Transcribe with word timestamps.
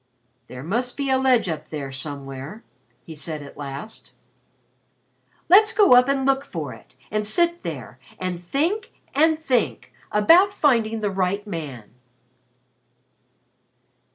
"There 0.47 0.63
must 0.63 0.97
be 0.97 1.11
a 1.11 1.19
ledge 1.19 1.47
up 1.47 1.67
there 1.69 1.91
somewhere," 1.91 2.63
he 3.05 3.13
said 3.13 3.43
at 3.43 3.55
last. 3.55 4.13
"Let's 5.47 5.73
go 5.73 5.93
up 5.95 6.09
and 6.09 6.25
look 6.25 6.43
for 6.43 6.73
it 6.73 6.95
and 7.11 7.27
sit 7.27 7.61
there 7.61 7.99
and 8.17 8.43
think 8.43 8.93
and 9.13 9.37
think 9.37 9.93
about 10.11 10.55
finding 10.55 11.01
the 11.01 11.11
right 11.11 11.45
man." 11.45 11.91